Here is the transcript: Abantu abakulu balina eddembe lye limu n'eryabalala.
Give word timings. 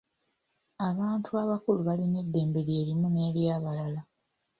Abantu 0.89 1.29
abakulu 1.43 1.79
balina 1.87 2.17
eddembe 2.23 2.59
lye 2.67 2.81
limu 2.87 3.07
n'eryabalala. 3.11 4.01